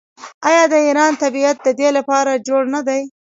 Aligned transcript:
آیا 0.49 0.63
د 0.71 0.73
ایران 0.87 1.13
طبیعت 1.23 1.57
د 1.63 1.67
دې 1.79 1.89
لپاره 1.97 2.41
جوړ 2.47 2.63
نه 2.75 2.81
دی؟ 2.87 3.01